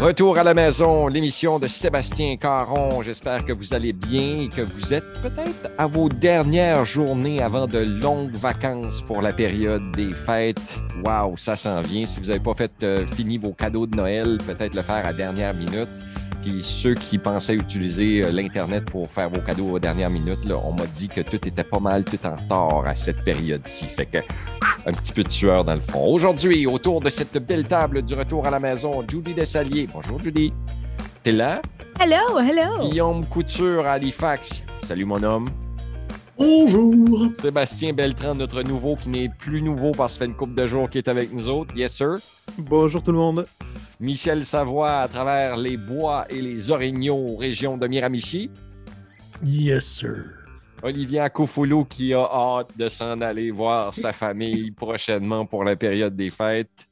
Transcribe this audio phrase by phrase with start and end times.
[0.00, 3.02] Retour à la maison, l'émission de Sébastien Caron.
[3.02, 7.66] J'espère que vous allez bien et que vous êtes peut-être à vos dernières journées avant
[7.66, 10.76] de longues vacances pour la période des fêtes.
[11.04, 12.06] Waouh, ça s'en vient.
[12.06, 15.12] Si vous n'avez pas fait euh, fini vos cadeaux de Noël, peut-être le faire à
[15.12, 15.88] dernière minute.
[16.48, 20.56] Puis ceux qui pensaient utiliser euh, l'Internet pour faire vos cadeaux aux dernières minutes, là,
[20.64, 23.84] on m'a dit que tout était pas mal, tout en tort à cette période-ci.
[23.84, 24.18] Fait que
[24.86, 26.06] un petit peu de sueur dans le fond.
[26.06, 29.88] Aujourd'hui, autour de cette belle table du retour à la maison, Judy Dessalier.
[29.92, 30.54] Bonjour Judy.
[31.22, 31.60] T'es là?
[32.00, 32.88] Hello, hello.
[32.88, 34.62] Guillaume Couture à Halifax.
[34.84, 35.50] Salut mon homme.
[36.38, 36.94] Bonjour.
[37.38, 40.88] Sébastien Beltran, notre nouveau qui n'est plus nouveau parce que fait une couple de jours
[40.88, 41.76] qui est avec nous autres.
[41.76, 42.14] Yes, sir.
[42.56, 43.44] Bonjour tout le monde.
[44.00, 48.48] Michel Savoie à travers les bois et les orignaux, région de Miramichi.
[49.44, 50.24] Yes, sir.
[50.84, 56.14] Olivier Akofolo qui a hâte de s'en aller voir sa famille prochainement pour la période
[56.14, 56.88] des fêtes.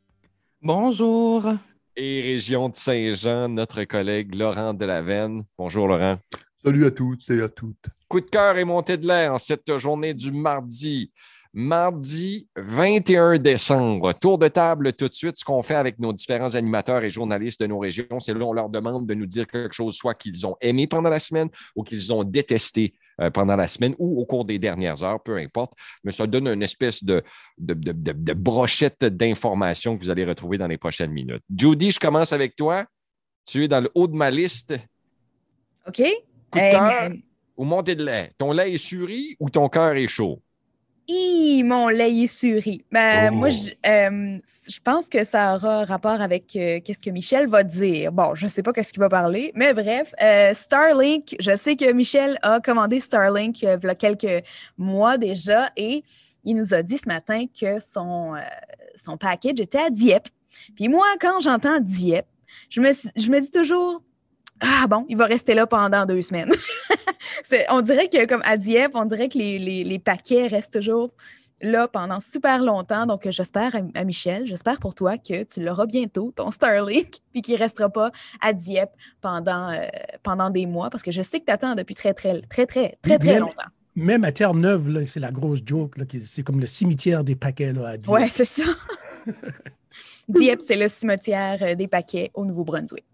[0.60, 1.54] Bonjour.
[1.94, 5.44] Et région de Saint-Jean, notre collègue Laurent Delavenne.
[5.56, 6.18] Bonjour Laurent.
[6.64, 7.86] Salut à toutes et à toutes.
[8.08, 11.12] Coup de cœur et montée de l'air en cette journée du mardi.
[11.58, 14.12] Mardi 21 décembre.
[14.12, 15.38] Tour de table tout de suite.
[15.38, 18.52] Ce qu'on fait avec nos différents animateurs et journalistes de nos régions, c'est là on
[18.52, 21.82] leur demande de nous dire quelque chose, soit qu'ils ont aimé pendant la semaine ou
[21.82, 25.72] qu'ils ont détesté euh, pendant la semaine ou au cours des dernières heures, peu importe.
[26.04, 27.22] Mais ça donne une espèce de,
[27.56, 31.42] de, de, de brochette d'informations que vous allez retrouver dans les prochaines minutes.
[31.56, 32.84] Judy, je commence avec toi.
[33.46, 34.78] Tu es dans le haut de ma liste.
[35.88, 36.02] OK.
[36.50, 37.10] Coup de Euh, cœur
[37.56, 38.32] ou montée de lait?
[38.36, 40.42] Ton lait est suri ou ton cœur est chaud?
[41.08, 42.82] Hi, mon lait est suri.
[42.90, 43.36] Ben, Oh.
[43.36, 47.62] Moi, je, euh, je pense que ça aura rapport avec euh, qu'est-ce que Michel va
[47.62, 48.10] dire.
[48.10, 51.76] Bon, je ne sais pas qu'est-ce qu'il va parler, mais bref, euh, Starlink, je sais
[51.76, 54.44] que Michel a commandé Starlink euh, il y a quelques
[54.78, 56.02] mois déjà et
[56.44, 58.40] il nous a dit ce matin que son, euh,
[58.96, 60.28] son package était à Dieppe.
[60.74, 62.26] Puis moi, quand j'entends Dieppe,
[62.68, 64.02] je me, je me dis toujours,
[64.60, 66.52] ah bon, il va rester là pendant deux semaines.
[67.70, 71.10] On dirait que comme à Dieppe, on dirait que les, les- les paquets restent toujours
[71.60, 73.06] là pendant super longtemps.
[73.06, 77.42] Donc, j'espère à, à Michel, j'espère pour toi que tu l'auras bientôt, ton Starlink, puis
[77.42, 78.90] qu'il ne restera pas à Dieppe
[79.20, 79.86] pendant, euh,
[80.22, 82.96] pendant des mois, parce que je sais que tu attends depuis très, très, très, très,
[83.02, 83.70] très, très longtemps.
[83.94, 85.94] Même à Terre-Neuve, c'est la grosse joke.
[86.24, 88.12] C'est comme le cimetière des paquets là, à dire.
[88.12, 88.64] Ouais, c'est ça.
[90.28, 93.04] Dieppe, c'est le cimetière euh, des paquets au Nouveau-Brunswick.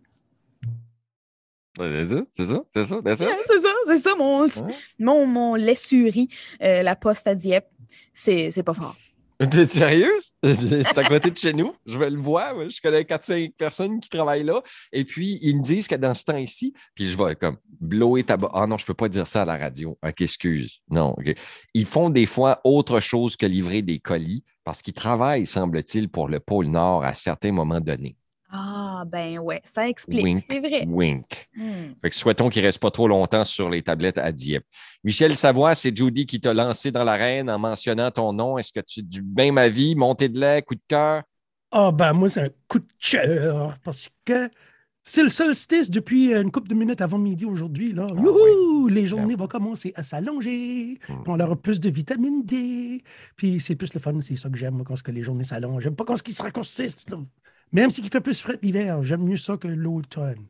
[1.82, 3.26] C'est ça, c'est ça, c'est ça, c'est ça.
[3.26, 4.74] Ouais, C'est ça, c'est ça, mon, Ouais.
[4.98, 7.66] mon, mon euh, la poste à Dieppe.
[8.14, 8.96] C'est pas fort.
[9.50, 10.12] T'es sérieux?
[10.44, 11.74] C'est à côté de chez nous.
[11.84, 12.54] Je vais le voir.
[12.68, 14.62] Je connais 4-5 personnes qui travaillent là.
[14.92, 18.36] Et puis, ils me disent que dans ce temps-ci, puis je vais comme blower ta...
[18.52, 19.98] Ah non, je peux pas dire ça à la radio.
[20.06, 20.80] OK, excuse.
[20.88, 21.34] Non, OK.
[21.74, 26.28] Ils font des fois autre chose que livrer des colis parce qu'ils travaillent, semble-t-il, pour
[26.28, 28.16] le pôle Nord à certains moments donnés.
[28.48, 30.84] Ah, ben ouais, ça explique, Wink, c'est vrai.
[30.86, 31.48] Wink.
[31.54, 31.92] Hmm.
[32.02, 34.64] Fait que souhaitons qu'il ne reste pas trop longtemps sur les tablettes à Dieppe.
[35.04, 38.58] Michel Savoie, c'est Judy qui t'a lancé dans l'arène en mentionnant ton nom.
[38.58, 39.94] Est-ce que tu es du même avis?
[39.94, 41.22] Montée de lait, coup de cœur?
[41.70, 44.50] Ah, ben moi, c'est un coup de cœur parce que
[45.04, 47.92] c'est le solstice depuis une couple de minutes avant midi aujourd'hui.
[47.92, 48.06] Là.
[48.08, 48.86] Ah Youhou!
[48.88, 50.98] Les journées vont commencer à s'allonger.
[51.08, 51.22] Hmm.
[51.26, 53.02] On aura plus de vitamine D.
[53.36, 55.44] Puis c'est plus le fun, c'est ça que j'aime, moi, quand ce que les journées
[55.44, 55.82] s'allongent.
[55.82, 56.98] J'aime pas quand ce qui se raccourcissent.
[57.72, 60.46] Même s'il fait plus frais l'hiver, j'aime mieux ça que l'automne.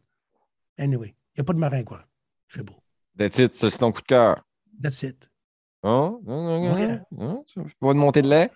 [0.78, 2.04] Anyway, il n'y a pas de marin, quoi.
[2.50, 2.74] Il fait beau.
[3.18, 4.42] That's it, ça, c'est ton coup de cœur.
[4.82, 5.30] That's it.
[5.84, 7.00] Ouais.
[7.56, 8.50] veux Pas de montée de lait?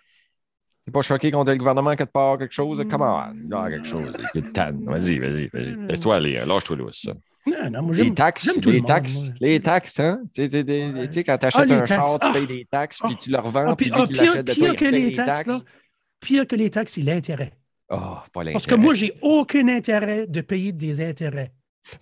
[0.84, 2.82] T'es pas choqué qu'on ait le gouvernement quelque part, quelque chose?
[2.88, 4.12] Come on, il y a quelque chose.
[4.34, 5.76] Vas-y, vas-y, vas-y.
[5.88, 6.46] Laisse-toi aller, hein.
[6.46, 7.12] lâche-toi là, ça.
[7.44, 10.22] Non, non, moi, Les taxes, le les monde, taxes, les taxes, hein?
[10.34, 11.22] Tu sais, Ouais.
[11.24, 11.90] quand tu achètes les un taxes.
[11.90, 12.32] char, tu Ah!
[12.32, 13.20] payes des taxes, puis Ah!
[13.22, 15.12] tu le revends, Ah, puis puis- lui ah, qui l'achète de toi, il paye des
[15.12, 15.64] taxes.
[16.20, 17.52] Pire que les taxes, c'est l'intérêt.
[17.88, 17.96] Oh,
[18.32, 18.52] pas l'intérêt.
[18.52, 21.52] Parce que moi, j'ai aucun intérêt de payer des intérêts.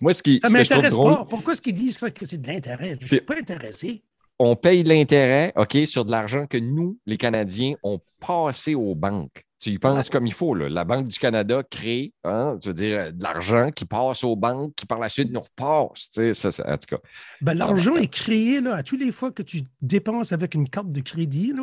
[0.01, 1.25] Moi, ce, qui, Ça trouve m'intéresse drôle, pas.
[1.25, 2.97] Pourquoi est-ce qu'ils disent que c'est de l'intérêt?
[2.99, 4.03] Je ne suis pas intéressé.
[4.39, 8.95] on paye de l'intérêt, OK, sur de l'argent que nous, les Canadiens, ont passé aux
[8.95, 9.43] banques.
[9.61, 10.53] Tu y penses comme il faut.
[10.53, 10.69] Là.
[10.69, 14.75] La Banque du Canada crée, hein, veux dire, euh, de l'argent qui passe aux banques,
[14.75, 16.09] qui par la suite nous repasse.
[16.09, 17.01] Tu sais, ça, ça- en tout cas.
[17.41, 20.89] Ben, L'argent est créé là, à tous les fois que tu dépenses avec une carte
[20.89, 21.53] de crédit,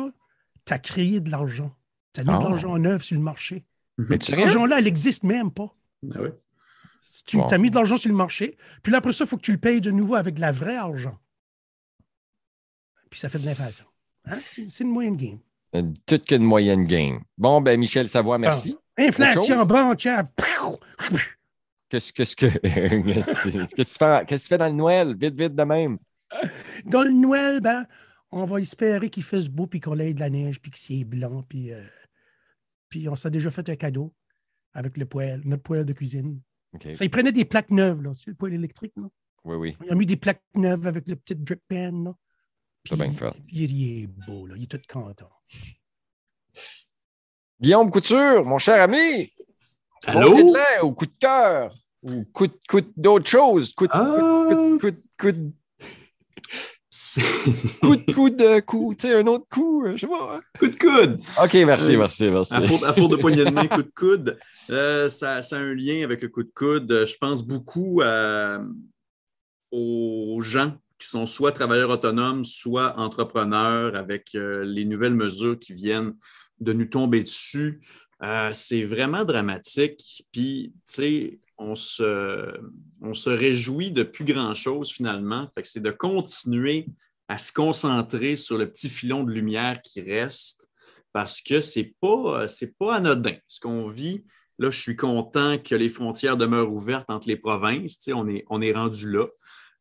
[0.65, 1.71] tu as créé de l'argent.
[2.13, 2.39] Tu as mis Ah.
[2.39, 3.63] de l'argent en œuvre sur le marché.
[3.97, 5.73] Mais tu Cet sais, argent-là, elle n'existe même pas.
[6.15, 6.33] Ah ouais.
[7.25, 7.45] Tu Bon.
[7.47, 9.51] as mis de l'argent sur le marché, puis là, après ça, il faut que tu
[9.51, 11.17] le payes de nouveau avec de la vraie argent.
[13.09, 13.85] Puis ça fait de l'inflation.
[14.25, 14.39] Hein?
[14.45, 15.39] C'est une moyenne game.
[15.73, 17.19] une- toute qu'une moyenne game.
[17.37, 18.77] Bon, ben Michel Savoie, merci.
[18.97, 19.67] Inflation chose?
[19.67, 20.25] bancaire.
[21.89, 25.15] Qu'est-ce que qu'est-ce que qu'est-ce que tu fais, qu'est-ce que tu fais dans le Noël?
[25.15, 25.97] Vite, vite de même.
[26.85, 27.85] Dans le Noël, ben,
[28.31, 31.03] on va espérer qu'il fasse beau, puis qu'on ait de la neige, puis que c'est
[31.03, 31.81] blanc, puis, euh,
[32.93, 34.13] puis on s'est déjà fait un cadeau
[34.71, 36.39] avec le poêle, notre poêle de cuisine.
[36.75, 36.89] OK.
[36.95, 38.11] Ça, ils prenaient des plaques neuves, là.
[38.13, 39.07] C'est le poêle électrique, là.
[39.43, 39.77] Oui, oui.
[39.83, 42.15] Ils ont mis des plaques neuves avec le petit drip pan, là.
[42.87, 43.33] C'est bien Puis, fait.
[43.49, 44.53] Il est beau, là.
[44.55, 45.31] Il est tout content.
[47.59, 49.33] Guillaume Couture, mon cher ami.
[50.05, 50.53] Allô?
[50.83, 51.73] Ou coup de cœur?
[52.03, 53.73] Ou coup de- coup d'autres choses?
[53.73, 54.77] Coup de, Ah.
[54.79, 55.51] coup de, coup de, coup
[57.81, 60.35] coup de, coup de, coup, tu sais, un autre coup, euh, je sais pas.
[60.37, 60.41] hein.
[60.59, 61.19] coup de coude.
[61.43, 62.53] OK, merci, Euh, merci, merci.
[62.53, 64.37] À faute, à faute de poignée de main, coup de coude.
[64.69, 66.91] Euh, ça, ça a un lien avec le coup de coude.
[66.91, 68.61] Euh, Je pense beaucoup à-
[69.71, 75.73] aux gens qui sont soit travailleurs autonomes, soit entrepreneurs avec euh, les nouvelles mesures qui
[75.73, 76.13] viennent
[76.59, 77.81] de nous tomber dessus.
[78.21, 80.25] Euh, c'est vraiment dramatique.
[80.31, 85.49] Puis, tu sais, on se, réjouit de plus grand-chose finalement.
[85.63, 86.87] C'est de continuer
[87.27, 90.67] à se concentrer sur le petit filon de lumière qui reste
[91.13, 93.35] parce que c'est pas, c'est pas anodin.
[93.47, 94.23] Ce qu'on vit,
[94.59, 97.97] là, je suis content que les frontières demeurent ouvertes entre les provinces.
[98.13, 99.27] On, est, on est rendu là.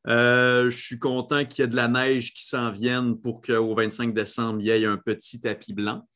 [0.08, 3.75] Euh, je suis content qu'il y ait de la neige qui s'en vienne pour qu'au
[3.75, 6.06] 25 décembre, il y ait un petit tapis blanc.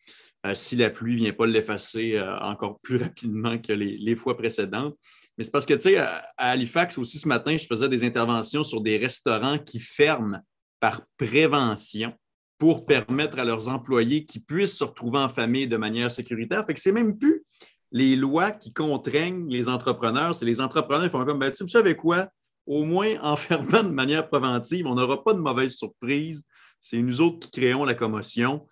[0.47, 4.37] Euh, si la pluie ne vient pas l'effacer euh, encore plus rapidement que les, fois
[4.37, 4.97] précédentes.
[5.37, 8.63] Mais c'est parce que, tu sais, à, Halifax aussi ce matin, je faisais des interventions
[8.63, 10.39] sur des restaurants qui ferment
[10.81, 12.13] par prévention
[12.59, 16.65] pour permettre à leurs employés qu'ils puissent se retrouver en famille de manière sécuritaire.
[16.67, 17.45] Fait que c'est même plus
[17.93, 21.97] les lois qui contraignent les entrepreneurs, c'est les entrepreneurs qui font comme, ben, tu savais
[21.97, 22.29] quoi?
[22.67, 26.43] Au moins, en fermant de manière préventive, on n'aura pas de mauvaise surprise.
[26.81, 28.67] C'est nous autres qui créons la commotion.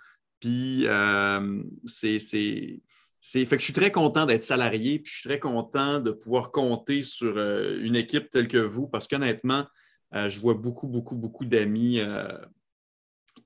[0.48, 2.18] Puis, euh, c'est.
[2.18, 2.82] c'est-
[3.18, 6.10] c'est- Fait que je suis très content d'être salarié, puis je suis très content de
[6.10, 9.64] pouvoir compter sur euh, une équipe telle que vous, parce qu'honnêtement,
[10.14, 12.00] euh, je vois beaucoup, beaucoup, beaucoup d'amis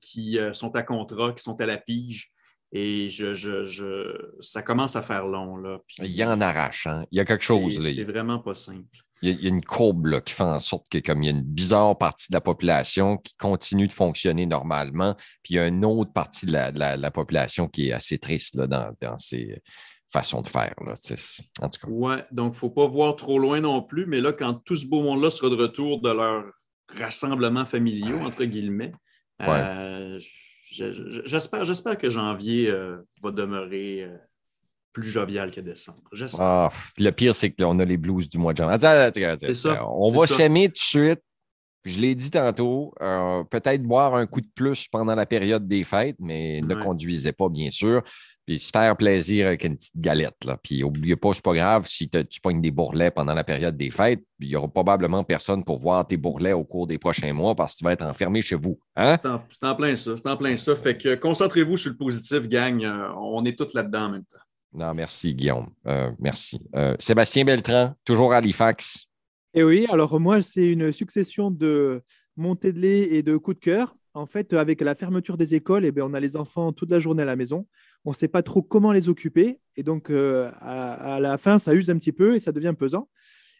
[0.01, 2.31] qui sont à contrat, qui sont à la pige,
[2.73, 5.55] et je, je- je- ça commence à faire long.
[5.57, 7.05] Là, Puis Il y en arrache, hein.
[7.11, 7.79] Il y a quelque chose.
[7.95, 8.97] C'est vraiment pas simple.
[9.21, 11.23] Il y, a, il y a une courbe là, qui fait en sorte que comme
[11.23, 15.53] il y a une bizarre partie de la population qui continue de fonctionner normalement, puis
[15.53, 17.93] il y a une autre partie de la, de la- de la population qui est
[17.93, 19.61] assez triste là, dans, dans ses
[20.11, 20.73] façons de faire.
[20.85, 20.93] Là,
[21.61, 21.87] en tout cas.
[21.87, 24.75] Ouais, donc il ne faut pas voir trop loin non plus, mais là, quand tout
[24.75, 26.45] ce beau monde-là sera de retour de leur
[26.87, 28.93] rassemblement familiaux, entre guillemets,
[29.59, 30.19] euh,
[30.71, 34.17] je- je- j'espère, j'espère que janvier euh, va demeurer euh,
[34.93, 35.99] plus jovial que décembre.
[36.39, 38.75] Ah, le pire, c'est qu'on a les blues du mois de janvier.
[38.75, 39.95] Attends, attends, attends, C'est ça, attends.
[39.97, 41.21] On va s'aimer tout de suite.
[41.85, 45.83] Je l'ai dit tantôt, euh, peut-être boire un coup de plus pendant la période des
[45.85, 46.83] fêtes, mais ne Ouais.
[46.83, 48.03] conduisez pas, bien sûr.
[48.45, 50.43] Puis se faire plaisir avec une petite galette.
[50.43, 50.57] Là.
[50.61, 53.91] Puis n'oubliez pas, c'est pas grave si tu pognes des bourrelets pendant la période des
[53.91, 54.23] fêtes.
[54.39, 57.73] Il n'y aura probablement personne pour voir tes bourrelets au cours des prochains mois parce
[57.73, 58.79] que tu vas être enfermé chez vous.
[58.95, 59.17] Hein?
[59.21, 60.17] C'est en, c'est en plein ça.
[60.17, 60.75] C'est en plein ça.
[60.75, 62.83] Fait que concentrez-vous sur le positif, gang.
[62.83, 64.37] Euh, on est tous là-dedans en même temps.
[64.73, 65.67] Non, merci, Guillaume.
[65.87, 66.61] Euh, merci.
[66.75, 69.05] Euh, Sébastien Beltran, toujours à Halifax.
[69.53, 72.03] Et oui, alors moi, c'est une succession de
[72.37, 73.95] montées de lait et de coups de cœur.
[74.13, 76.99] En fait, avec la fermeture des écoles, eh bien, on a les enfants toute la
[76.99, 77.67] journée à la maison.
[78.05, 79.59] On ne sait pas trop comment les occuper.
[79.75, 83.09] Et donc, euh, à, la fin, ça use un petit peu et ça devient pesant.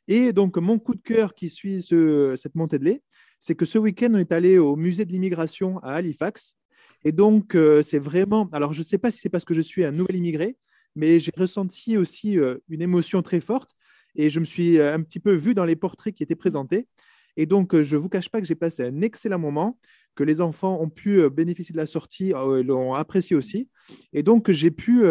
[0.07, 3.01] Et donc, mon coup de cœur qui suit ce- cette montée de lait,
[3.39, 6.56] c'est que ce week-end, on est allé au musée de l'immigration à Halifax.
[7.03, 8.50] Et donc, c'est vraiment.
[8.51, 10.57] Alors, je ne sais pas si c'est parce que je suis un nouvel immigré,
[10.99, 13.71] mais j'ai ressenti aussi euh, une émotion très forte
[14.15, 16.89] et je me suis euh, un petit peu vu dans les portraits qui étaient présentés.
[17.37, 19.79] Et donc, euh, je ne vous cache pas que j'ai passé un excellent moment,
[20.13, 22.33] que les enfants ont pu bénéficier de la sortie,
[22.65, 23.69] l'ont apprécié aussi.
[24.11, 25.06] Et donc, j'ai pu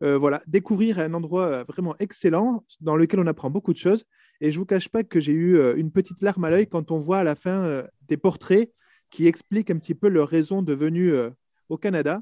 [0.00, 4.06] voilà, découvrir un endroit vraiment excellent dans lequel on apprend beaucoup de choses.
[4.40, 6.90] Et je ne vous cache pas que j'ai eu une petite larme à l'œil quand
[6.90, 8.72] on voit à la fin des portraits
[9.10, 11.12] qui expliquent un petit peu leur raison de venue
[11.68, 12.20] au Canada.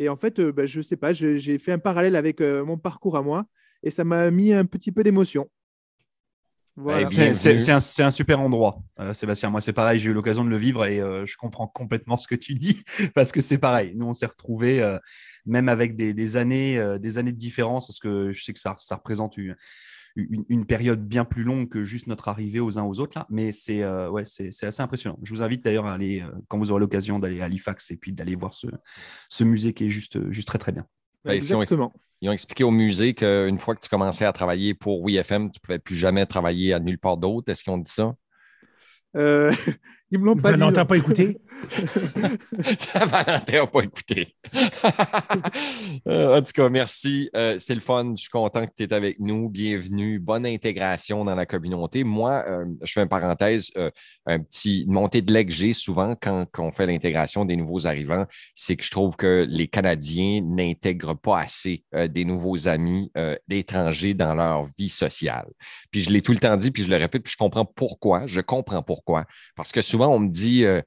[0.00, 2.64] Et en fait, euh, ben, je ne sais pas, j'ai fait un parallèle avec euh,
[2.64, 3.44] mon parcours à moi
[3.82, 5.50] et ça m'a mis un petit peu d'émotion.
[6.74, 7.02] Voilà.
[7.02, 9.50] Eh C'est- un, super endroit, euh, Sébastien.
[9.50, 12.26] Moi, c'est pareil, j'ai eu l'occasion de le vivre et euh, je comprends complètement ce
[12.26, 12.82] que tu dis
[13.14, 13.92] parce que c'est pareil.
[13.94, 14.98] Nous, on s'est retrouvés, euh,
[15.44, 18.58] même avec des, des années, euh, des années de différence, parce que je sais que
[18.58, 19.54] ça, ça représente une,
[20.16, 23.18] une, une période bien plus longue que juste notre arrivée aux uns aux autres.
[23.18, 23.26] Là.
[23.30, 25.18] Mais c'est euh, ouais, c'est c'est assez impressionnant.
[25.22, 27.96] Je vous invite d'ailleurs à aller, euh, quand vous aurez l'occasion, d'aller à Halifax et
[27.96, 28.66] puis d'aller voir ce,
[29.28, 30.86] ce musée qui est juste, juste très, très bien.
[31.26, 31.92] Exactement.
[32.22, 35.58] Ils ont expliqué au musée qu'une fois que tu commençais à travailler pour WeFM, tu
[35.58, 37.50] ne pouvais plus jamais travailler à nulle part d'autre.
[37.50, 38.14] Est-ce qu'ils ont dit ça?
[39.16, 39.52] Euh,
[40.12, 40.58] Ils me l'ont pas dit.
[40.58, 41.38] Valentin n'a pas écouté.
[42.94, 44.34] Valentin n'a pas écouté.
[46.06, 47.28] Euh, en tout cas, merci.
[47.36, 48.14] Euh, c'est le fun.
[48.16, 49.50] Je suis content que tu es avec nous.
[49.50, 50.18] Bienvenue.
[50.18, 52.04] Bonne intégration dans la communauté.
[52.04, 53.90] Moi, euh, je fais une parenthèse, euh,
[54.26, 57.86] un petit montée de lait que j'ai souvent quand, quand on fait l'intégration des nouveaux
[57.86, 63.10] arrivants, c'est que je trouve que les Canadiens n'intègrent pas assez euh, des nouveaux amis
[63.16, 65.48] euh, d'étrangers dans leur vie sociale.
[65.90, 68.26] Puis je l'ai tout le temps dit, puis je le répète, puis je comprends pourquoi.
[68.26, 69.26] Je comprends pourquoi.
[69.56, 70.80] Parce que souvent, on me dit euh,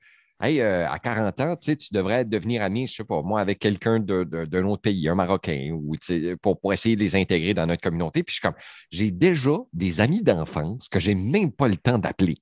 [0.43, 3.99] Hey, euh, à 40 ans, tu devrais devenir ami, je sais pas, moi, avec quelqu'un
[3.99, 5.95] d'un autre pays, un Marocain, ou
[6.41, 8.23] pour, essayer de les intégrer dans notre communauté.
[8.23, 8.59] Puis je suis comme,
[8.91, 12.35] j'ai déjà des amis d'enfance que j'ai même pas le temps d'appeler.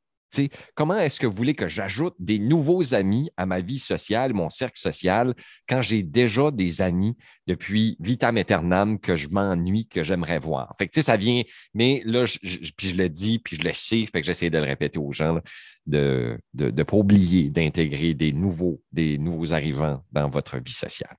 [0.75, 4.49] Comment est-ce que vous voulez que j'ajoute des nouveaux amis à ma vie sociale, mon
[4.49, 5.35] cercle social,
[5.67, 10.73] quand j'ai déjà des amis depuis vitam aeternam que je m'ennuie, que j'aimerais voir?
[10.77, 12.37] Fait que, ça vient, mais là, je,
[12.75, 15.11] puis je le dis, puis je le sais, fait que j'essaie de le répéter aux
[15.11, 15.39] gens,
[15.85, 21.15] de ne de, pas oublier d'intégrer des nouveaux, des nouveaux arrivants dans votre vie sociale.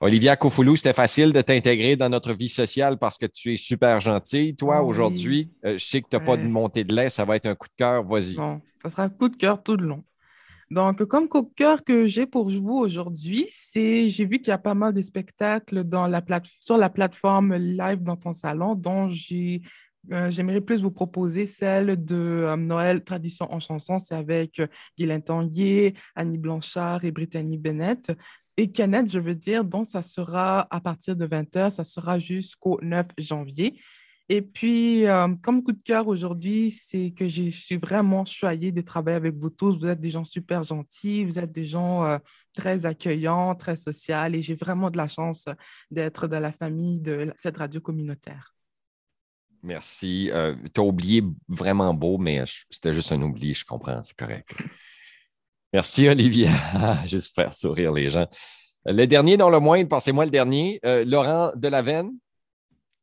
[0.00, 4.00] Olivia Kofoulou, c'était facile de t'intégrer dans notre vie sociale parce que tu es super
[4.00, 4.56] gentille.
[4.56, 4.88] Toi, oui.
[4.88, 7.46] aujourd'hui, euh, je sais que tu n'as pas de montée de lait, ça va être
[7.46, 8.02] un coup de cœur.
[8.02, 8.34] Vas-y.
[8.34, 10.02] Bon, ça sera un coup de cœur tout le long.
[10.72, 14.52] Donc, comme coup de cœur que j'ai pour vous aujourd'hui, c'est j'ai vu qu'il y
[14.52, 18.74] a pas mal de spectacles dans la plate- sur la plateforme Live dans ton salon,
[18.74, 19.60] dont j'ai
[20.10, 23.98] euh, j'aimerais plus vous proposer celle de euh, Noël Tradition en chanson.
[23.98, 24.66] C'est avec euh,
[24.98, 28.10] Guylaine Tanguay, Annie Blanchard et Brittany Bennett.
[28.56, 32.78] Et Kenneth, je veux dire, donc ça sera à partir de 20h, ça sera jusqu'au
[32.82, 33.80] 9 janvier.
[34.28, 35.04] Et puis,
[35.42, 39.50] comme coup de cœur aujourd'hui, c'est que je suis vraiment choyée de travailler avec vous
[39.50, 39.78] tous.
[39.78, 42.18] Vous êtes des gens super gentils, vous êtes des gens
[42.54, 45.46] très accueillants, très sociaux, et j'ai vraiment de la chance
[45.90, 48.54] d'être dans la famille de cette radio communautaire.
[49.62, 50.30] Merci.
[50.74, 54.50] tu as oublié vraiment beau, mais c'était juste un oubli, je comprends, c'est correct.
[55.72, 56.50] Merci, Olivia.
[57.06, 58.26] Juste faire sourire les gens.
[58.84, 60.78] Le dernier, non le moindre, passez-moi le dernier.
[60.84, 62.10] Euh, Laurent Delavenne.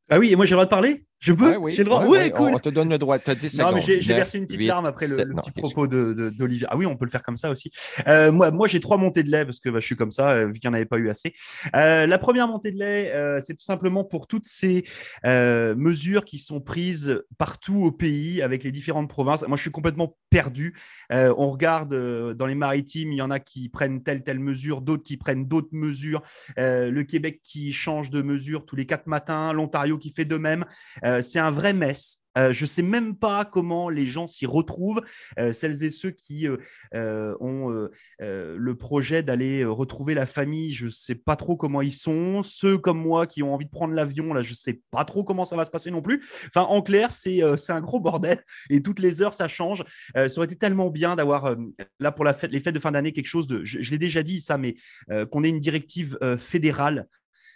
[0.09, 1.03] Ah oui, et moi j'ai le droit de parler?
[1.19, 2.51] Je peux Ouais, oui, J'ai le droit ouais, Ouais, ouais, cool.
[2.53, 3.19] On, te donne le droit.
[3.19, 3.75] Tu as 10 Non, secondes.
[3.85, 6.67] mais j'ai versé une petite huit, larme après le, Non, petit propos de- de- d'Olivier.
[6.69, 7.71] Ah oui, on peut le faire comme ça aussi.
[8.07, 10.29] Euh, moi, moi j'ai trois montées de lait parce que bah, je suis comme ça,
[10.31, 11.33] euh, vu qu'il n'y en avait pas eu assez.
[11.75, 14.85] Euh, la première montée de lait, euh, c'est tout simplement pour toutes ces
[15.25, 19.45] euh, mesures qui sont prises partout au pays avec les différentes provinces.
[19.47, 20.73] Moi, je suis complètement perdu.
[21.11, 24.39] Euh, on regarde euh, dans les maritimes, il y en a qui prennent telle, telle
[24.39, 26.21] mesure, d'autres qui prennent d'autres mesures.
[26.59, 30.37] Euh, le Québec qui change de mesure tous les quatre matins, l'Ontario qui fait de
[30.37, 30.63] même.
[31.09, 32.21] Euh, c'est un vrai mess.
[32.37, 35.01] Euh, je ne sais même pas comment les gens s'y retrouvent,
[35.39, 36.47] euh, celles et ceux qui
[36.93, 37.89] ont
[38.19, 42.43] le projet d'aller retrouver la famille, je ne sais pas trop comment ils sont.
[42.43, 45.23] Ceux comme moi qui ont envie de prendre l'avion, là, je ne sais pas trop
[45.23, 46.23] comment ça va se passer non plus.
[46.47, 49.83] Enfin, en clair, c'est un gros bordel et toutes les heures, ça change.
[50.15, 51.55] Ça aurait été tellement bien d'avoir,
[51.99, 54.21] là, pour la fête, les fêtes de fin d'année, quelque chose de, je, l'ai déjà
[54.21, 54.75] dit ça, mais
[55.31, 57.07] qu'on ait une directive fédérale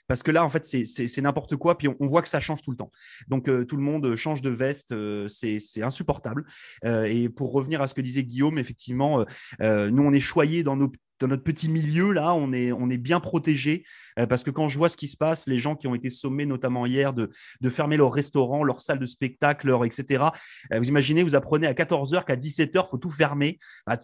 [0.08, 1.78] parce que là, en fait, c'est- n'importe quoi.
[1.78, 2.92] Puis on, voit que ça change tout le temps.
[3.28, 4.92] Donc, euh, tout le monde change de veste.
[4.92, 6.46] euh, c'est insupportable.
[6.86, 9.26] Euh, et pour revenir à ce que disait Guillaume, effectivement, euh,
[9.62, 12.90] euh, nous, on est choyés dans nos dans notre petit milieu, là, on est, on
[12.90, 13.84] est bien protégés
[14.20, 16.10] euh, parce que quand je vois ce qui se passe, les gens qui ont été
[16.10, 17.30] sommés, notamment hier, de,
[17.62, 20.26] de fermer leur restaurant, leur salle de spectacle, leur, etc.
[20.72, 23.60] euh, vous imaginez, vous apprenez à 14h qu'à 17h, il faut tout fermer.
[23.88, 23.98] Bah,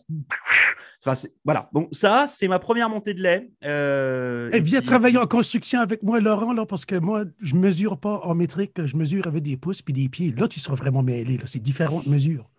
[1.06, 1.70] Enfin, voilà.
[1.74, 3.50] Donc, ça, c'est ma première montée de lait.
[3.64, 7.56] Euh, Eh, et viens travailler en construction avec moi, Laurent, là, parce que moi, je
[7.56, 10.34] mesure pas en métrique, je mesure avec des pouces puis des pieds.
[10.38, 11.40] Là, tu seras vraiment mêlé.
[11.46, 12.50] C'est différentes mesures.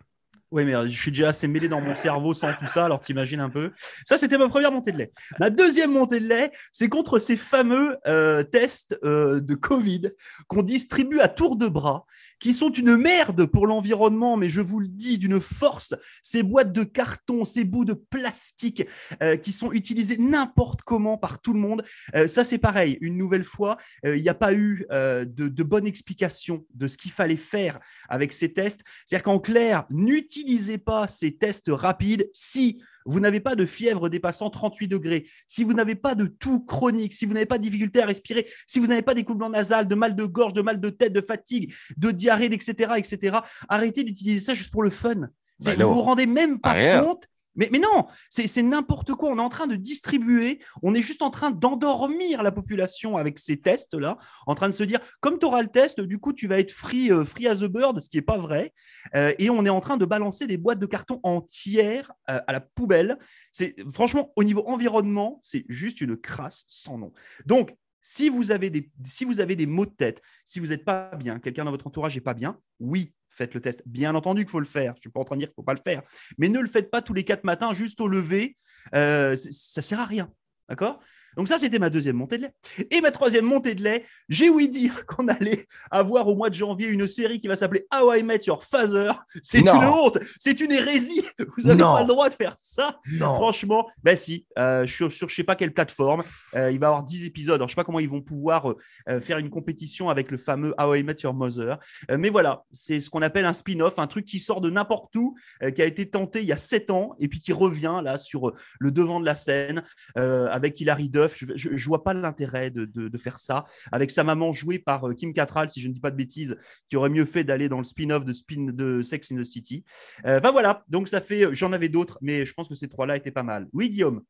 [0.50, 2.98] Oui, mais euh, je suis déjà assez mêlé dans mon cerveau sans tout ça, alors
[3.00, 3.70] t'imagines un peu.
[4.04, 5.12] Ça, c'était ma première montée de lait.
[5.38, 10.10] Ma deuxième montée de lait, c'est contre ces fameux euh, tests euh, de Covid
[10.48, 12.04] qu'on distribue à tour de bras,
[12.40, 16.72] qui sont une merde pour l'environnement, mais je vous le dis d'une force, ces boîtes
[16.72, 18.86] de carton, ces bouts de plastique
[19.22, 21.84] euh, qui sont utilisés n'importe comment par tout le monde.
[22.16, 22.98] Euh, ça, c'est pareil.
[23.00, 26.96] Une nouvelle fois, euh, il n'y a pas eu de, de bonne explication de ce
[26.96, 27.78] qu'il fallait faire
[28.08, 28.80] avec ces tests.
[29.04, 34.50] C'est-à-dire qu'en clair, n'utilisez pas ces tests rapides si vous n'avez pas de fièvre dépassant
[34.50, 38.02] 38 degrés, si vous n'avez pas de toux chronique, si vous n'avez pas de difficulté
[38.02, 40.90] à respirer, si vous n'avez pas d'écoulement nasal, de mal de gorge, de mal de
[40.90, 43.38] tête, de fatigue, de diarrhée, etc., etc.,
[43.68, 45.28] arrêtez d'utiliser ça juste pour le fun.
[45.64, 47.26] Là, vous vous rendez même pas compte.
[47.56, 49.30] Mais, mais non, c'est n'importe quoi.
[49.30, 53.38] On est en train de distribuer, on est juste en train d'endormir la population avec
[53.38, 54.16] ces tests-là,
[54.46, 56.72] en train de se dire, comme tu auras le test, du coup, tu vas être
[56.72, 58.72] free, euh, free as a bird, ce qui n'est pas vrai.
[59.14, 62.52] Euh, et on est en train de balancer des boîtes de carton entières euh, à
[62.52, 63.18] la poubelle.
[63.52, 67.12] C'est franchement au niveau environnement, c'est juste une crasse sans nom.
[67.46, 67.70] Donc,
[68.02, 71.14] si vous avez des, si vous avez des maux de tête, si vous n'êtes pas
[71.16, 73.82] bien, quelqu'un dans votre entourage n'est pas bien, oui, faites le test.
[73.86, 74.92] Bien entendu qu'il faut le faire.
[74.94, 76.02] Je ne suis pas en train de dire qu'il ne faut pas le faire.
[76.38, 78.56] Mais ne le faites pas tous les quatre matins, juste au lever.
[78.94, 80.32] Euh, ça ne sert à rien.
[80.68, 81.00] D'accord?
[81.36, 82.52] Donc ça, c'était ma deuxième montée de lait.
[82.90, 86.54] Et ma troisième montée de lait, j'ai ouï dire qu'on allait avoir au mois de
[86.54, 89.12] janvier une série qui va s'appeler How I Met Your Father.
[89.42, 91.24] C'est une honte, c'est une hérésie.
[91.56, 93.00] Vous n'avez pas le droit de faire ça.
[93.12, 93.34] Non.
[93.34, 96.22] Franchement, ben si, euh, sur, sur je sais pas quelle plateforme,
[96.54, 97.56] euh, il va y avoir 10 épisodes.
[97.56, 98.76] Alors, je sais pas comment ils vont pouvoir euh,
[99.08, 101.78] euh, faire une compétition avec le fameux How I Met Your Mother.
[102.18, 105.36] Mais voilà, c'est ce qu'on appelle un spin-off, un truc qui sort de n'importe où,
[105.74, 108.52] qui a été tenté il y a 7 ans et puis qui revient là sur
[108.78, 109.82] le devant de la scène
[110.16, 111.19] avec Hilary Duff.
[111.28, 115.32] Je, je vois pas l'intérêt de, faire ça avec sa maman jouée par euh, Kim
[115.32, 116.56] Cattrall, si je ne dis pas de bêtises,
[116.88, 119.84] qui aurait mieux fait d'aller dans le spin-off de, Sex in the City.
[120.26, 123.16] Euh, Enfin voilà, donc ça fait, j'en avais d'autres, mais je pense que ces trois-là
[123.16, 123.68] étaient pas mal.
[123.72, 124.22] Oui, Guillaume?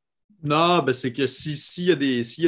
[0.42, 1.97] Non, ben c'est que si- s'il y, a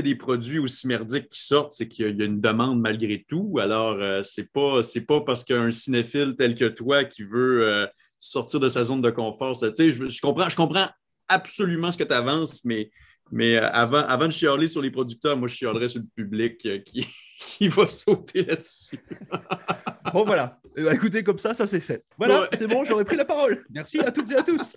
[0.03, 3.59] des- produits aussi merdiques qui sortent, c'est qu'il y, a- une demande malgré tout.
[3.61, 4.81] Alors, euh, c'est pas,
[5.27, 7.87] parce qu'un cinéphile tel que toi qui veut euh,
[8.19, 9.57] sortir de sa zone de confort.
[9.57, 10.89] ça- je, je comprends, je comprends
[11.29, 12.91] absolument ce que tu avances, mais,
[13.33, 16.65] mais euh, avant, avant de chialer sur les producteurs, moi, je chialerais sur le public
[16.67, 17.07] euh, qui,
[17.41, 19.01] qui va sauter là-dessus.
[20.13, 22.05] Bon voilà, Euh, écoutez, comme ça, ça c'est fait.
[22.19, 22.49] Voilà, Ouais.
[22.53, 23.65] c'est bon, j'aurais pris la parole.
[23.71, 24.77] Merci à toutes et à tous.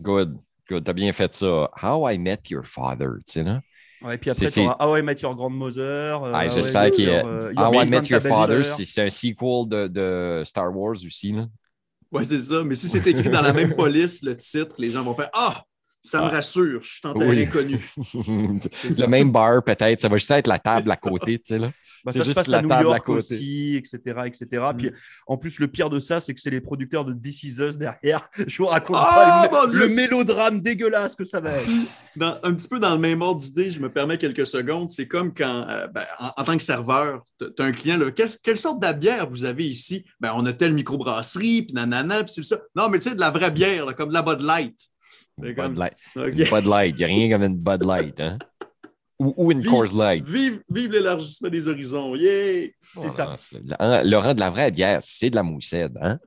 [0.00, 0.36] Good.
[0.68, 0.84] Good.
[0.84, 1.70] T'as bien fait ça.
[1.82, 3.60] How I Met Your Father, tu sais, là?
[4.02, 6.20] Ouais, et puis après, C'est- tu auras How I Met Your Grandmother.
[6.24, 9.02] Ah, How I J'espère Met qu'il y a euh, How I Met Your Father, c'est
[9.02, 11.46] un sequel de, de Star Wars aussi, là.
[12.12, 12.62] Ouais, c'est ça.
[12.64, 15.64] Mais si c'est écrit dans la même police, le titre, les gens vont faire Ah,
[16.04, 17.42] ça me rassure, je suis en terrain Oui.
[17.44, 17.80] inconnu.
[18.98, 20.00] le même bar, peut-être.
[20.00, 21.70] Ça va juste être la table à côté, tu sais, là.
[22.04, 23.34] Bah, C'est juste la à New table à côté.
[23.34, 23.98] aussi, etc.
[24.26, 24.62] etc.
[24.76, 24.90] Puis
[25.26, 27.78] en plus, le pire de ça, c'est que c'est les producteurs de This Is Us
[27.78, 28.28] derrière.
[28.46, 31.66] Je vous raconte Ah, pas le, le mélodrame dégueulasse que ça va être.
[32.16, 34.90] Dans- un petit peu dans le même ordre d'idée, je me permets quelques secondes.
[34.90, 38.10] C'est comme quand, euh, ben, en, en tant que serveur, tu as un client, là,
[38.12, 40.04] quelle, quelle sorte de bière vous avez ici?
[40.20, 42.58] Ben, on a telle microbrasserie, puis nanana, puis c'est ça.
[42.76, 44.78] Non, mais tu sais, de la vraie bière, là, comme de la Bud Light.
[45.54, 45.94] Comme- Bud Light.
[46.16, 46.22] OK.
[46.26, 46.94] Une Bud Light.
[46.94, 48.38] Il n'y a rien comme une Bud Light, hein?
[49.18, 50.24] Ou, ou une Vive- Coors Light.
[50.28, 52.14] Vive, vive l'élargissement des horizons.
[52.16, 52.68] Yeah!
[53.00, 53.34] C'est ça.
[54.04, 56.18] Laurent, de la vraie bière, c'est de la moussette, hein?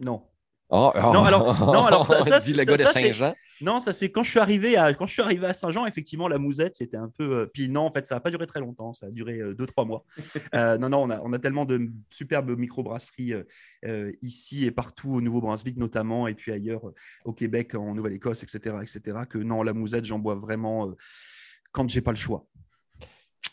[0.00, 0.22] Non.
[0.68, 1.00] Oh, oh.
[1.12, 3.34] Non, alors- non, alors ça- ça, Dit le ça- gars de Saint-Jean.
[3.60, 6.28] Non, ça c'est quand je suis arrivé à quand je suis arrivé à Saint-Jean, effectivement
[6.28, 7.40] la mousette c'était un peu.
[7.40, 9.54] euh, Puis non, en fait ça n'a pas duré très longtemps, ça a duré euh,
[9.54, 10.04] deux trois mois.
[10.54, 13.42] Euh, non non, on a, on a tellement de superbes microbrasseries euh,
[13.84, 18.42] euh, ici et partout au Nouveau-Brunswick notamment et puis ailleurs euh, au Québec, en Nouvelle-Écosse,
[18.42, 19.18] etc., etc.
[19.28, 20.94] Que non la mousette j'en bois vraiment euh,
[21.72, 22.46] quand j'ai pas le choix.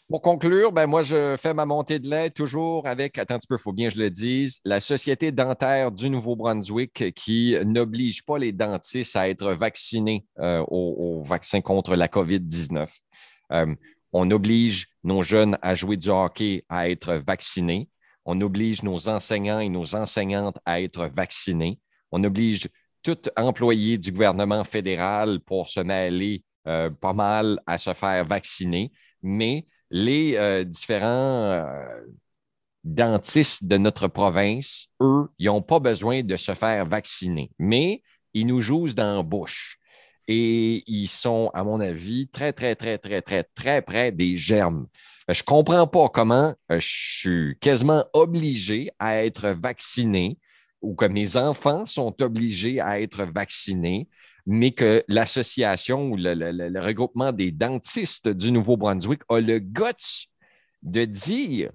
[0.10, 3.47] Pour conclure, ben moi, je fais ma montée de lait toujours avec, attends un petit
[3.47, 8.25] peu, il faut bien que je le dise, la Société dentaire du Nouveau-Brunswick qui n'oblige
[8.25, 12.88] pas les dentistes à être vaccinés euh, au, vaccin contre la COVID-19.
[13.53, 13.75] Euh,
[14.12, 17.89] on oblige nos jeunes à jouer du hockey à être vaccinés.
[18.25, 21.79] On oblige nos enseignants et nos enseignantes à être vaccinés.
[22.12, 22.67] On oblige
[23.01, 28.91] tout employé du gouvernement fédéral pour se mêler euh, pas mal à se faire vacciner.
[29.21, 31.86] Mais les euh, différents euh,
[32.84, 38.01] dentistes de notre province, eux, ils n'ont pas besoin de se faire vacciner, mais
[38.34, 39.77] ils nous jouent dans la bouche.
[40.27, 44.88] Et ils sont, à mon avis, très, très, très, très, très, très près des germes.
[45.29, 50.39] Je ne comprends pas comment euh, je suis quasiment obligé à être vacciné
[50.82, 54.10] ou que mes enfants sont obligés à être vaccinés
[54.45, 60.27] mais que l'association ou le, regroupement des dentistes du Nouveau-Brunswick a le guts
[60.82, 61.71] de dire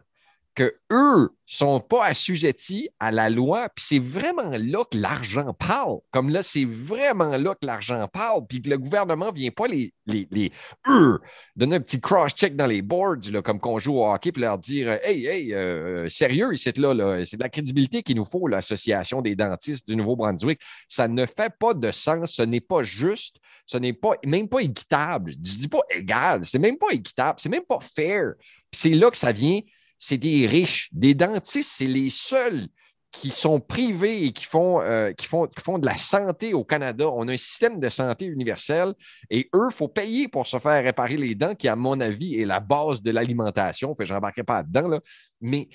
[0.58, 5.98] qu'eux ne sont pas assujettis à la loi, puis c'est vraiment là que l'argent parle.
[6.10, 9.68] Comme là, c'est vraiment là que l'argent parle, puis que le gouvernement ne vient pas
[9.68, 10.52] les, les, les
[10.88, 11.20] eux,
[11.54, 14.58] donner un petit cross-check dans les boards, là, comme qu'on joue au hockey, puis leur
[14.58, 18.48] dire Hey, hey, euh, sérieux, ici, là, là, c'est de la crédibilité qu'il nous faut,
[18.48, 20.60] l'Association des dentistes du Nouveau-Brunswick.
[20.88, 24.60] Ça ne fait pas de sens, ce n'est pas juste, ce n'est pas même pas
[24.60, 25.30] équitable.
[25.30, 28.32] Je dis pas égal, c'est même pas équitable, c'est même pas fair.
[28.70, 29.60] Puis c'est là que ça vient,
[29.98, 30.88] c'est des riches.
[30.92, 32.68] Des dentistes, c'est les seuls
[33.10, 37.08] qui sont privés et qui font, euh, qui, font, de la santé au Canada.
[37.08, 38.94] On a un système de santé universel
[39.30, 42.40] et eux, il faut payer pour se faire réparer les dents, qui, à mon avis,
[42.40, 43.94] est la base de l'alimentation.
[43.96, 45.00] Fait je n'embarquerai pas là-dedans, là.
[45.40, 45.68] mais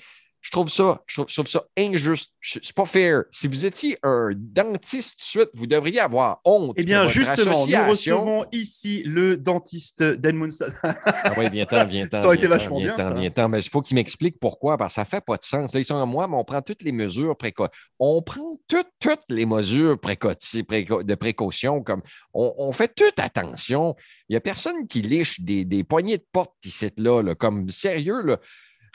[0.44, 2.34] je trouve ça, je trouve, je trouve ça injuste.
[2.42, 3.22] C'est pas fair.
[3.30, 6.74] Si vous étiez un dentiste tout de suite, vous devriez avoir honte.
[6.76, 10.66] Eh bien, justement, nous recevons ici le dentiste d'Edmundson.
[10.82, 12.18] Ah oui, viens-t'en, viens-t'en.
[12.18, 13.18] Ça aurait été vachement bien, viens-t'en, ça.
[13.18, 13.48] viens-t'en.
[13.48, 15.72] Mais il faut qu'il m'explique pourquoi, parce que ça ne fait pas de sens.
[15.72, 17.70] Là, ils sont à moi, mais on prend toutes les mesures précoces.
[17.98, 20.34] On prend toutes, toutes les mesures préco-
[20.66, 22.02] préco- de précaution, comme
[22.34, 23.96] on, on fait toute attention.
[24.28, 27.70] Il n'y a personne qui liche des, des poignées de porte ici, là, là, comme
[27.70, 28.22] sérieux.
[28.22, 28.38] Là.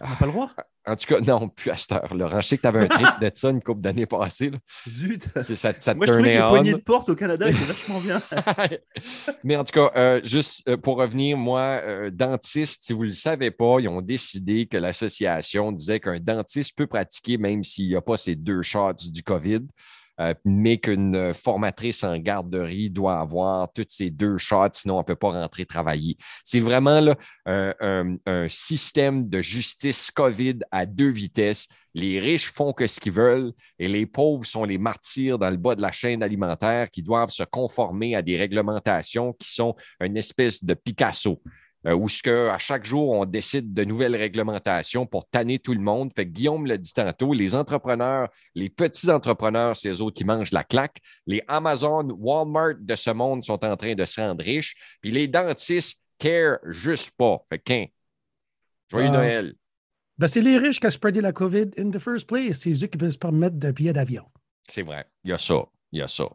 [0.01, 0.51] On n'a pas le droit?
[0.89, 2.13] En tout cas, non, plus à cette heure.
[2.13, 4.49] Laurent, je sais que tu avais un trip de ça une couple d'années passées.
[4.49, 4.57] là.
[4.89, 5.27] Zut.
[5.41, 7.99] C'est- Ça, ça Moi, je trouvais que les poignées de porte au Canada étaient vachement
[7.99, 8.21] bien.
[9.43, 13.07] Mais en tout cas, euh, juste euh, pour revenir, moi, euh, dentiste, si vous ne
[13.07, 17.87] le savez pas, ils ont décidé que l'association disait qu'un dentiste peut pratiquer même s'il
[17.87, 19.61] n'y a pas ces deux shots du COVID,
[20.19, 25.03] euh, mais qu'une formatrice en garderie doit avoir toutes ces deux shots, sinon elle ne
[25.03, 26.17] peut pas rentrer travailler.
[26.43, 31.67] C'est vraiment un système de justice COVID à deux vitesses.
[31.93, 35.57] Les riches font que ce qu'ils veulent et les pauvres sont les martyrs dans le
[35.57, 40.17] bas de la chaîne alimentaire qui doivent se conformer à des réglementations qui sont une
[40.17, 41.41] espèce de Picasso.
[41.87, 45.73] Euh, où ce que, à chaque jour, on décide de nouvelles réglementations pour tanner tout
[45.73, 46.11] le monde.
[46.15, 50.25] Fait que Guillaume l'a dit tantôt, les entrepreneurs, les petits entrepreneurs, c'est eux autres qui
[50.25, 50.97] mangent la claque.
[51.25, 54.75] Les Amazon, Walmart de ce monde sont en train de se rendre riches.
[55.01, 57.45] Puis les dentistes care juste pas.
[57.49, 57.85] Fait que, hein,
[58.91, 59.17] joyeux Ah.
[59.17, 59.55] Noël.
[60.17, 62.59] Ben, c'est les riches qui ont spreadé la COVID in the first place.
[62.59, 64.25] C'est eux qui peuvent se permettre de billets d'avion.
[64.67, 65.05] C'est vrai.
[65.23, 65.65] Il y a ça.
[65.93, 66.25] Il y a ça.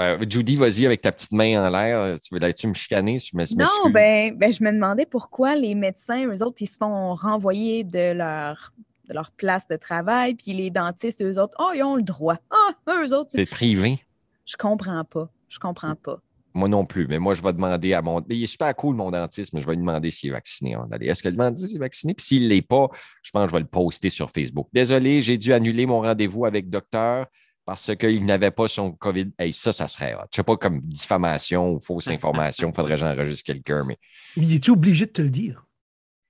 [0.00, 2.16] Euh, Judy, vas-y avec ta petite main en l'air.
[2.20, 3.18] Tu veux tu me chicaner?
[3.18, 6.68] Je me- je Non, ben, ben, je me demandais pourquoi les médecins, eux autres, ils
[6.68, 8.72] se font renvoyer de leur,
[9.08, 12.36] de leur place de travail, puis les dentistes, eux autres, oh, ils ont le droit.
[12.50, 13.98] Ah, eux autres, C'est privé.
[14.46, 15.28] je comprends pas.
[15.48, 16.20] Je comprends pas.
[16.54, 18.24] Moi non plus, mais moi, je vais demander à mon.
[18.28, 20.76] Il est super cool, mon dentiste, mais je vais lui demander s'il est vacciné.
[21.00, 22.14] Est-ce que le dentiste est vacciné?
[22.14, 22.88] Puis s'il ne l'est pas,
[23.22, 24.68] je pense que je vais le poster sur Facebook.
[24.72, 27.26] Désolé, j'ai dû annuler mon rendez-vous avec docteur
[27.68, 29.32] parce qu'il n'avait pas son COVID.
[29.38, 30.24] Hey, ça, ça serait hot.
[30.32, 33.98] Je sais pas comme diffamation ou fausse information, il faudrait que j'enregistre quelqu'un, mais
[34.38, 35.66] Mais il est obligé de te le dire?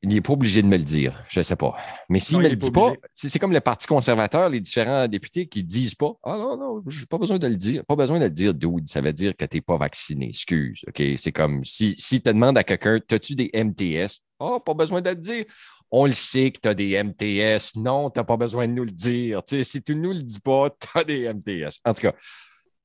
[0.03, 1.25] il n'est pas obligé de me le dire.
[1.29, 1.77] Je ne sais pas.
[2.09, 5.09] Mais s'il ne il me le dit pas c'est comme le Parti conservateur, les différents
[5.09, 7.85] députés qui ne disent pas Ah non, non, j'ai pas besoin de le dire.
[7.85, 8.89] Pas besoin de le dire, dude.
[8.89, 10.29] Ça veut dire que tu n'es pas vacciné.
[10.29, 10.85] Excuse.
[10.87, 11.03] OK?
[11.17, 14.21] C'est comme si, si tu demandes à quelqu'un As-tu des MTS?
[14.39, 15.45] Oh, pas besoin de le dire.
[15.91, 17.77] On le sait que tu as des MTS.
[17.77, 19.43] Non, tu n'as pas besoin de nous le dire.
[19.47, 21.81] Si tu ne nous le dis pas, tu as des MTS.
[21.85, 22.15] En tout cas,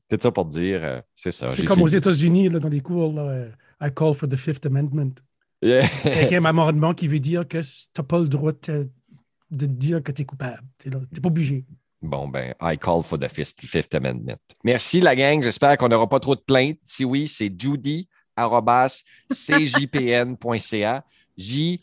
[0.09, 1.47] c'est ça pour dire, euh, c'est ça.
[1.47, 1.85] C'est comme fini.
[1.85, 3.49] aux États-Unis, dans les cours, là, euh,
[3.81, 5.15] I call for the Fifth Amendment.
[5.61, 5.87] Yeah.
[6.03, 8.89] C'est un amendement qui veut dire que tu n'as pas le droit de,
[9.49, 10.61] dire que tu es coupable.
[10.77, 11.65] Tu n'es pas obligé.
[12.01, 14.37] Bon, ben, I call for the fifth, Fifth Amendment.
[14.63, 15.41] Merci, la gang.
[15.41, 16.79] J'espère qu'on n'aura pas trop de plaintes.
[16.83, 18.05] Si oui, c'est judy.cjpn.ca.
[21.35, 21.81] J-U-D-Y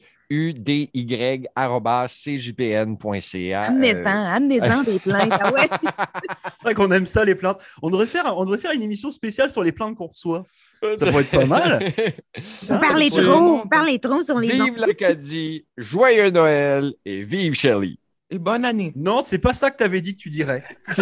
[2.08, 3.62] cjpn.ca.
[3.62, 5.32] Amenez-en, amenez-en des plaintes.
[5.32, 5.68] Ah ouais.
[5.82, 7.60] C'est vrai qu'on aime ça, les plaintes.
[7.82, 10.44] On devrait faire, on devrait faire une émission spéciale sur les plaintes qu'on reçoit.
[10.82, 11.84] Ça pourrait être pas mal.
[12.62, 13.36] Vous parlez absolument.
[13.36, 17.98] trop, vous parlez trop sur les Vive l'Acadie, joyeux Noël et vive Shelley.
[18.30, 18.92] Et bonne année.
[18.96, 20.62] Non, c'est pas ça que tu avais dit que tu dirais.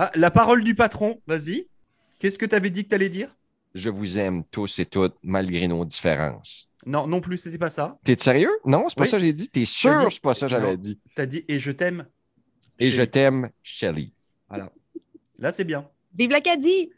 [0.00, 1.66] Ah, la parole du patron, vas-y.
[2.20, 3.34] Qu'est-ce que tu avais dit que tu allais dire?
[3.74, 6.70] Je vous aime tous et toutes, malgré nos différences.
[6.86, 7.98] Non, non plus, c'était pas ça.
[8.04, 8.50] T'es sérieux?
[8.64, 9.08] Non, c'est pas Oui.
[9.08, 9.48] ça que j'ai dit.
[9.48, 10.98] T'es sûr T'as c'est pas ça que j'avais dit?
[11.16, 12.06] Tu as dit et je t'aime.
[12.78, 14.12] Et je t'aime, Shelley.
[14.48, 14.70] Voilà.
[15.38, 15.88] Là, c'est bien.
[16.16, 16.90] Vive l'Acadie!